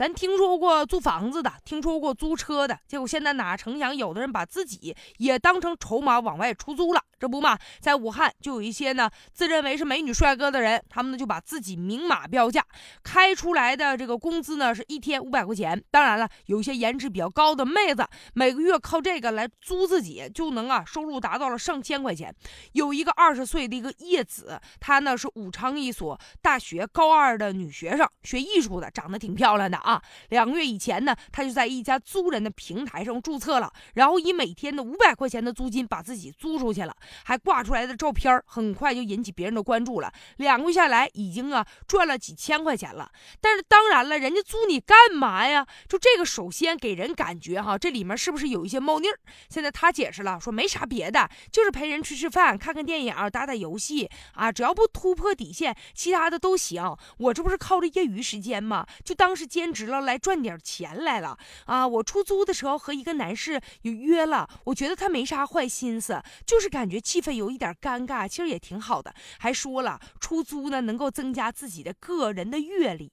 [0.00, 7.02] 咱听说过租房子的，听说过租车的，结果现在哪成想，有的人把自己也当成筹码往外出租了。
[7.20, 12.64] 这不嘛，在武汉就有一些呢自认为是美女帅哥的人，他们呢就把自己明码标价，
[13.04, 15.80] 开出来的这个工资呢是一天五百块钱。
[15.90, 22.34] 当然了，有一些颜值比较高的妹子，每个月靠这个来租自己，就能啊收入达到了上千块钱。
[22.72, 30.00] 有一个二十岁的一个叶子，她呢是武昌一所大学高二的女学生，学艺术的，长得挺漂亮的啊。
[30.30, 36.96] 两个月以前呢，她就在一家租人的平台上注册了，然后以每天的五百块钱的租金把自己租出去了。
[37.24, 40.12] 还挂出来的照片很快就引起别人的关注了。
[40.36, 43.10] 两个月下来，已经啊赚了几千块钱了。
[43.40, 45.66] 但是当然了，人家租你干嘛呀？
[45.88, 49.18] 就这个，首先给人感觉哈，这里面是不是有一些猫腻儿？
[49.48, 56.96] 现在他解释了，说没啥别的，就是陪人去吃饭、看看电影、打打游戏啊，只要不突破底线，其他的都行。
[57.18, 58.86] 我这不是靠着业余时间嘛？
[59.04, 61.86] 就当是兼职了，来赚点钱来了啊。
[61.86, 66.99] 我出租的时候和一个男士有约了，我觉得他没啥坏心思，就是感觉。
[67.00, 69.14] 气氛有一点尴尬，其实也挺好的。
[69.38, 73.12] 还说了，出租呢能够增加自己的个人的阅历。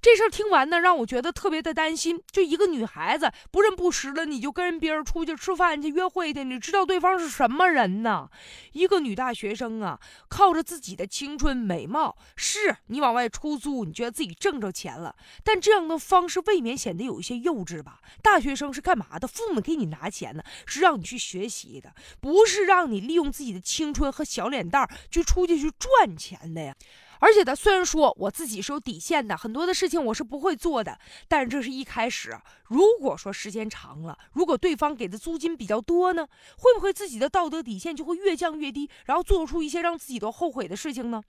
[0.00, 2.22] 这事儿听完呢，让我觉得特别的担心。
[2.30, 8.30] 就一个女孩子不认不识的，你就跟别人出去吃饭去约会去，你知道对方是什么人呢？
[8.72, 18.00] 一个女大学生啊，靠着自己的青春美貌，是你往外出租，你觉得自己挣着钱了，但这样的方式未免显得有一些幼稚吧？
[18.22, 19.26] 大学生是干嘛的？
[19.26, 26.74] 父母给你拿钱呢，是让你去学习的，不是让你利用自己的青春和小脸蛋儿去出去去赚钱的呀。
[27.20, 32.36] 而且他虽然说我自己是有底线的，很多的事情我是不会做的，但是这是一开始。
[32.68, 36.26] 如果说时间长了，如果对方给的租金比较多呢，
[36.58, 41.22] 会不会自己的道德底线就会越降越低，然后做出一些让自己都后悔的事情呢？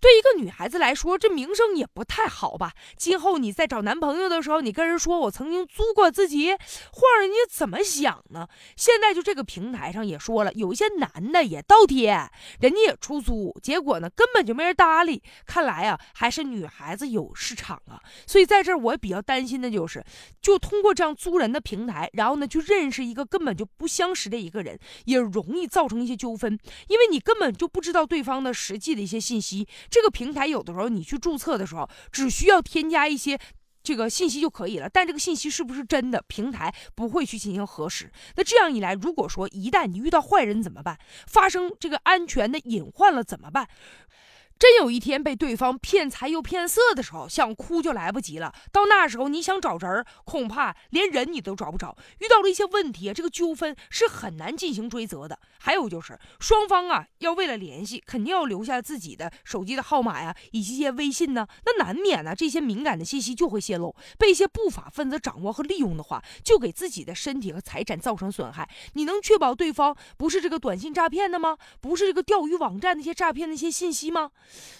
[0.00, 2.72] 对一个女孩子来说，这名声也不太好吧？
[2.96, 8.48] 今后你在找男朋友的时候，你跟人说我曾经租过自己，会让人家怎么想呢？
[8.76, 12.28] 现在就这个平台上也说了，有一些男的也倒贴，
[12.58, 15.21] 人家也出租，结果呢根本就没人搭理。
[15.44, 18.00] 看来啊，还是女孩子有市场啊。
[18.26, 20.02] 所以在这儿我比较担心的就是，
[20.40, 20.62] 就。
[20.62, 26.56] 通过这样租人的平台，然后呢，去认识一个根本就不相识的一个人，也容易造成一些纠纷，
[26.86, 29.66] 因为你根本就不知道对方的实际的一些信息。
[29.90, 33.36] 这个平台有的时候你去注册的时候，只需要添加一些
[33.82, 38.08] 这个信息就可以了，但这个信息是不是真的，平台不会去进行核实。
[38.36, 40.96] 那这样一来，如果说一旦你遇到坏人怎么办？
[41.26, 43.68] 发生这个安全的隐患了怎么办？
[44.58, 48.54] 真有一天被对方骗财又骗色的时候，想哭就来不及了。
[48.70, 51.96] 到那时候，你想找人，恐怕连人你都找不着。
[52.20, 55.38] 遇到了一些问题，这个纠纷是很难进行追责的。
[55.58, 61.46] 还有就是双方啊，要为了联系，肯定要留下自己的手机的号码呀，以及一些微信呢。
[61.66, 68.68] 那难免呢，这些敏感的信息就会泄露，被一些不法分子掌握和利用的话，就给自己的身体和财产造成损害。
[68.92, 71.58] 你能确保对方不是这个短信诈骗的吗？
[71.80, 74.30] 不是这个钓鱼网站那些诈骗那些信息吗？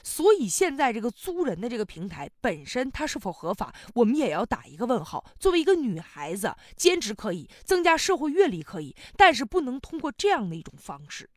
[0.03, 5.25] 所以现在这个租人的这个平台本身它是否合法，我们也要打一个问号。
[5.39, 11.29] 作为一个女孩子，兼职可以，增加社会阅历可以，但是不能通过这样的一种方式。